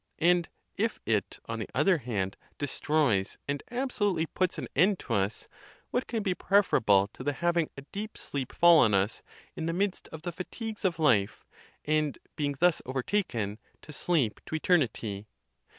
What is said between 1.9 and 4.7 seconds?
hand, destroys, and absolutely puts an